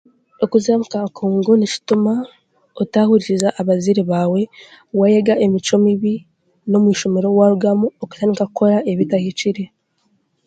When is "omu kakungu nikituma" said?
0.75-2.13